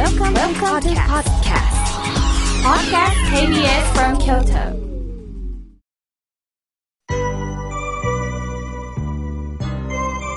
[0.00, 1.76] Welcome, Welcome to podcast.
[2.64, 4.72] Podcast KBS from Kyoto.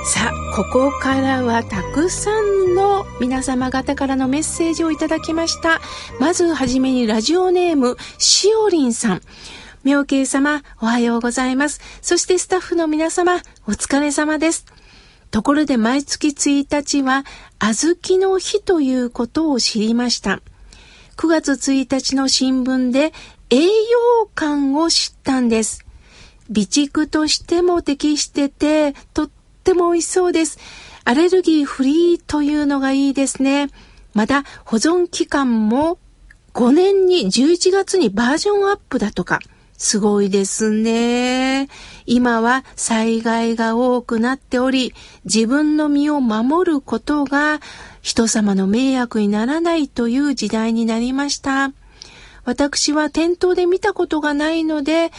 [0.04, 5.80] さあ、ここからはたくさんの皆様方からのメッセージをいただきました。
[6.20, 9.22] まずはじめにラジオネーム、しおりんさん。
[9.86, 11.80] 妙慶様、おはようございます。
[12.02, 14.73] そしてスタッフの皆様、お疲れ様です。
[15.34, 17.26] ところで毎月1日は、
[17.58, 20.42] 小豆の日ということを知りました。
[21.18, 23.14] 9月1日の新聞で
[23.50, 25.88] 栄養感を知ったんです。
[26.50, 29.30] 備蓄としても適してて、とっ
[29.64, 30.60] ても美味しそうです。
[31.04, 33.72] アレルギーフリーというのがいいですね。
[34.14, 35.98] また、保存期間も
[36.54, 39.40] 5年に11月にバージョンアップだとか。
[39.84, 41.68] すごいですね。
[42.06, 44.94] 今は災害が多くなっており、
[45.26, 47.60] 自分の身を守ることが
[48.02, 51.74] 人様の迷惑にならないという時代になりました。
[52.46, 55.12] 私は店頭で見たことがないので、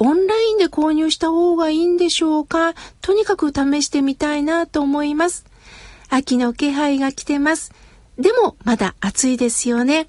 [0.00, 5.44] オンラインで購入した方がいいんでしょうかとにかく試してみたいなと思います。
[6.10, 7.72] 秋の気配が来てます。
[8.18, 10.08] でもまだ暑いですよね。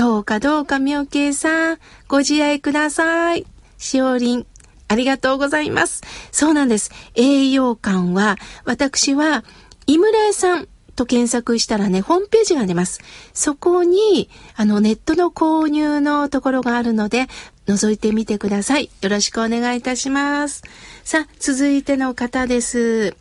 [0.00, 3.44] どうかどうか妙慶さん、ご自愛ください。
[3.76, 4.46] しおりん、
[4.88, 6.00] ありがとうございます。
[6.32, 6.90] そうなんです。
[7.16, 9.44] 栄養感は、私は、
[9.86, 13.02] 井村屋さんと検索したらね、ホームページが出ます。
[13.34, 17.26] そこに、あの、ネットの購入のところがあるので、
[17.66, 18.88] 覗いてみてください。
[19.02, 20.62] よろしくお願いいたします。
[21.04, 23.14] さあ、続いての方です。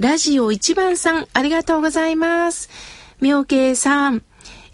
[0.00, 2.68] ラジオ一番さん、ありがとうございます。
[3.20, 4.24] 妙慶さん、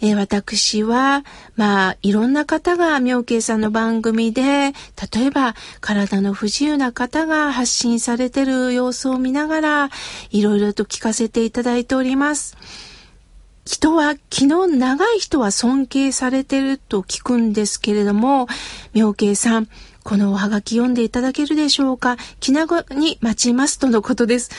[0.05, 1.23] えー、私は、
[1.55, 4.73] まあ、いろんな方が妙慶さんの番組で、
[5.13, 9.89] 例えば、体の不自由な方が発信されてる様子を見ながら、
[10.29, 12.57] いろいろと聞かせていただいております。
[13.65, 18.47] 人は、気の長い人は尊敬されてると聞くんですけれども、
[18.93, 19.69] 妙慶さん、
[20.03, 22.17] このおはがき読んでいただけるでしょうか？
[22.41, 24.51] 気長に待ちますとのことです。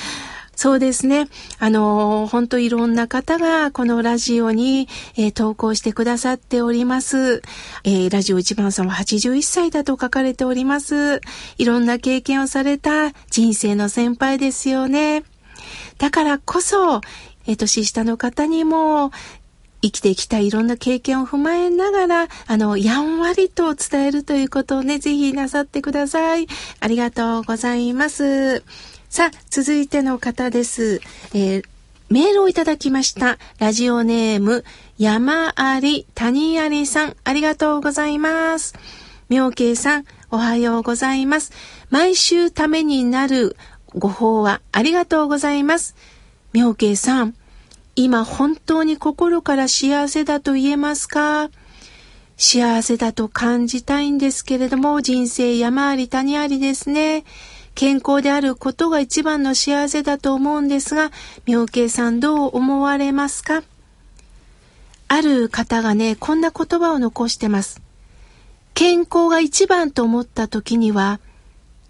[0.56, 1.28] そうですね。
[1.58, 7.42] あの、本当いろんな方がこのラジオに、えー、投稿してくださっております。
[7.84, 11.20] えー、ラジオ一番さんは81歳だと書かれております。
[11.58, 15.24] いろんな経験をされた人生の先輩ですよね。
[15.98, 17.00] だからこそ、
[17.46, 19.10] えー、年下の方にも、
[19.84, 26.46] 生きてきたいろんな経験を踏まえながら、あの、やんわりと伝えるということをね、ぜひなさってください。
[26.80, 28.64] ありがとうございます。
[29.14, 31.00] さあ、続いての方です。
[31.34, 31.64] えー、
[32.10, 33.38] メールをいただきました。
[33.60, 34.64] ラジオネーム、
[34.98, 38.74] 山あり、谷ありさん、ありがとうございます。
[39.28, 41.52] 妙慶さん、おはようございます。
[41.90, 43.56] 毎週ためになる
[43.94, 45.94] ご法話、ありがとうございます。
[46.52, 47.36] 妙慶さん、
[47.94, 51.50] 今本当に心から幸せだと言えますか？
[52.36, 57.22] 幸せだと感じたいんですけれども、人生山あり谷ありですね。
[57.74, 61.10] 健康であることが一番の幸せだと思うんですが、
[61.46, 63.62] 妙慶さんどう思われますか？
[65.08, 67.82] ある方がね、こんな言葉を残してます。
[68.74, 71.20] 健康が一番と思った時には、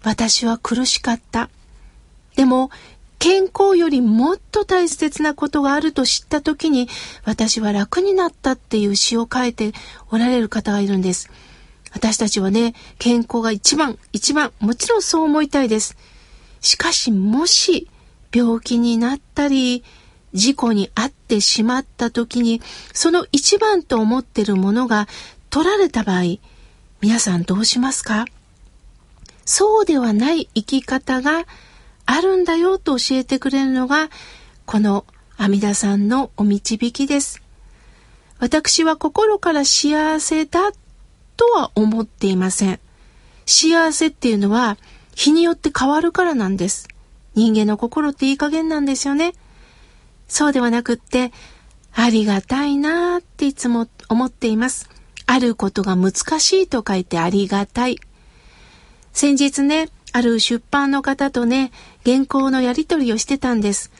[0.03, 1.49] 私は苦しかった。
[2.35, 2.69] でも、
[3.17, 6.89] 健康よりもっと大切なことがあると知った時に、
[7.23, 9.71] 私は楽になったっていう詩を書いて
[10.11, 11.31] おられる方がいるんです。
[11.95, 15.97] 私たちはね、健康が一番、一番、もちろんそう思いたいです。
[16.59, 17.89] しかし、もし、
[18.33, 19.83] 病気になったり、
[20.33, 22.61] 事故に遭ってしまった時に、
[22.93, 25.07] その一番と思ってるものが
[25.49, 26.37] 取られた場合、
[26.99, 28.25] 皆さんどうしますか？
[29.45, 31.45] そうではない生き方が
[32.05, 34.09] あるんだよと教えてくれるのが、
[34.65, 35.05] この
[35.37, 37.41] 阿弥陀さんのお導きです。
[38.39, 40.73] 私は心から幸せだ
[41.37, 42.79] とは思っていません。
[43.45, 44.77] 幸せっていうのは
[45.15, 46.87] 日によって変わるからなんです。
[47.35, 49.33] 人間の心っていい加減なんですよね。
[50.27, 51.31] そうではなくって、
[51.93, 54.89] ありがたいなーっていつも思っています。
[55.27, 57.97] あることが難しいと書いてありがたい。
[59.13, 61.71] 先日ね、ある出版の方とね、
[62.05, 63.91] 原稿のやり取りをしてたんです。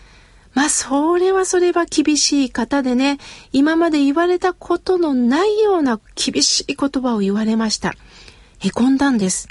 [0.56, 3.20] まあ、それはそれは厳しい方でね、
[3.52, 7.94] 今まで言われたことのないような厳しい言葉を言われました。
[8.60, 9.50] へこんだんです。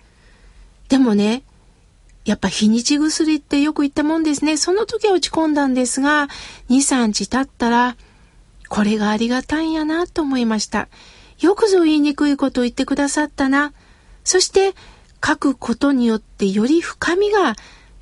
[0.88, 1.42] でもね、
[2.24, 4.56] やっぱ日にち薬ってよく言ったもんですね。
[4.56, 6.28] その時は落ち込んだんですが、
[6.70, 7.96] 2、3日経ったら、
[8.70, 10.88] これがありがたいんやなと思いました。
[11.38, 13.74] よくぞ言いにくいことを言ってくださったな。
[14.24, 14.74] そして
[15.24, 17.56] 書くことによってより深みが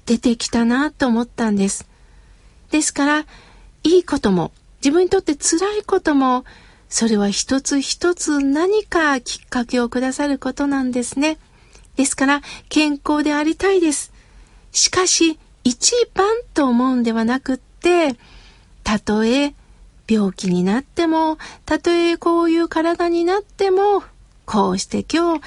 [0.07, 1.89] 出てきたなと思ったんです。
[2.73, 3.27] ですから、
[3.85, 4.51] いいことも
[4.83, 6.45] 自分にとって辛いことも、
[6.89, 11.39] それは一つ一つ何かきっかけをくださることなんですね。
[11.97, 14.13] ですから、健康でありたいです。
[14.73, 18.17] しかし、一番と思うんではなくって、
[18.83, 19.55] たとえ
[20.09, 24.03] 病気になっても、たとえこういう体になっても、
[24.47, 25.43] こうして今日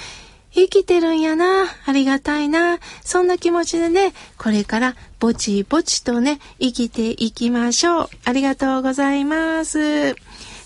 [0.53, 4.95] 生きてるんやな、ありがたいな、そんな気持ちでね、これから
[5.25, 8.09] ぼちぼちとね、生きていきましょう。
[8.25, 10.13] ありがとうございます。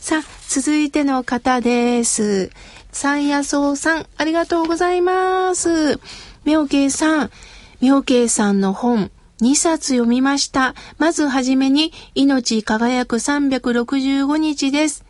[0.01, 2.51] さあ、続いての方です。
[2.91, 5.97] 三夜草さん、ありがとうございます。
[6.43, 7.31] 妙慶さん、
[7.79, 10.75] 妙慶さんの本、2冊読みました。
[10.97, 15.05] まずはじめに、命輝く365日です。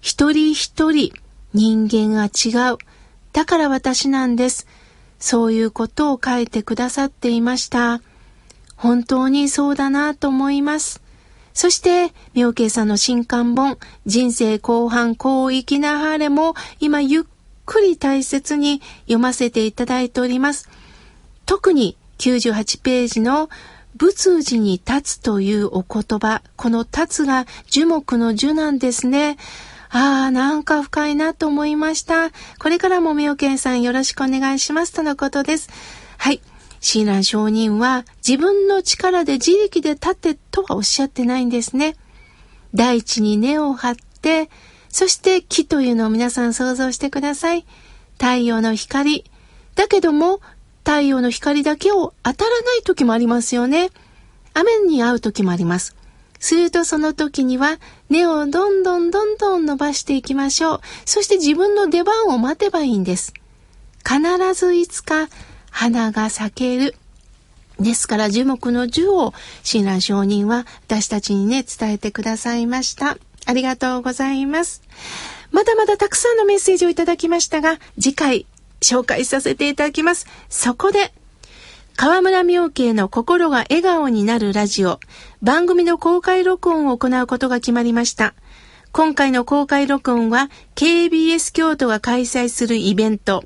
[0.00, 1.12] 一人一人、
[1.52, 2.78] 人間が違う。
[3.32, 4.68] だから私なんです。
[5.18, 8.00] そういうことを書いてくださっていました。
[8.82, 11.00] 本当にそうだなと思います。
[11.54, 17.22] そして、妙慶さんの新刊本、人生後半こう生きなはれも、今ゆっ
[17.64, 20.68] くり大切に読ませていただいております。
[21.46, 23.50] 特に98ページの
[23.94, 29.36] 仏寺に立つというお言葉、この立つが樹木の樹なんですね。
[29.90, 32.32] ああ、なんか深いなと思いました。
[32.58, 35.70] これからも妙見さんよろしくお願いしますとのことです。
[36.18, 36.40] はい。
[36.82, 41.94] 親鸞上人は自分の力で自力で立てとはおっしゃってないんですね。
[42.74, 44.50] 大地に根を張って、
[44.88, 47.64] そして木というのを皆さん想像してください。
[48.14, 49.24] 太陽の光。
[49.76, 50.40] だけども、
[50.84, 53.90] 太陽の光だけを当たらない時もありますよね。
[54.52, 55.96] 雨に遭う時もあります。
[56.40, 57.78] するとその時には
[58.10, 60.80] 根をどんどんどんどん伸ばしていきましょう。
[61.04, 63.32] そして自分の出番を待てばいいんです。
[64.04, 64.20] 必
[64.54, 65.28] ずいつか
[65.72, 66.94] 花が咲ける。
[67.80, 69.34] ですから樹木の樹を
[69.64, 73.18] 親鸞上人は私たちにね伝えてくださいました。
[73.44, 74.82] ありがとうございます。
[75.50, 78.46] まだまだたくさんのメッセージをいただきましたが、次回
[78.80, 80.26] 紹介させていただきます。
[80.48, 81.12] そこで
[81.96, 85.00] 河村明慶の心が笑顔になるラジオ、
[85.42, 88.34] 番組の公開録音を行うことが決まりました。
[88.92, 93.42] 今回の公開録音は KBS 京都が開催するイベント、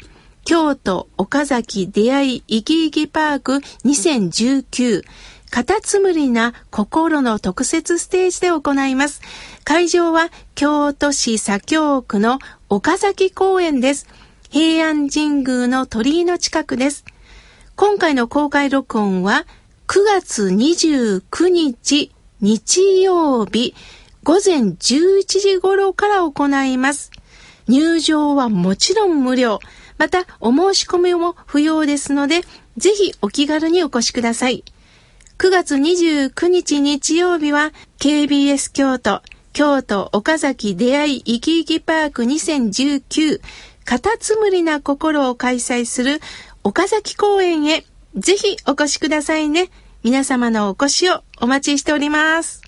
[0.47, 3.55] 京都岡崎出会い生き生きパーク
[3.85, 5.03] 2019
[5.51, 9.23] カタツムリな心の特設ステージで行います。
[9.65, 12.39] 会場は京都市左京区の
[12.69, 14.07] 岡崎公園です。
[14.49, 17.05] 平安神宮の鳥居の近くです。
[17.75, 19.47] 今回の公開録音は
[19.89, 23.75] 9月29日日曜日
[24.23, 27.11] 午前11時頃から行います。
[27.67, 29.59] 入場はもちろん無料。
[29.99, 32.43] また、お申し込みも不要ですので、
[32.77, 34.65] ぜひお気軽にお越しください。
[35.39, 39.21] 9月29日日曜日は KBS 京都
[39.53, 43.41] 京都岡崎出会い生き生きパーク2019
[43.85, 46.21] カタツムリな心を開催する
[46.65, 47.85] 岡崎公園へ
[48.17, 49.69] ぜひお越しくださいね。
[50.03, 52.66] 皆様のお越しをお待ちしております。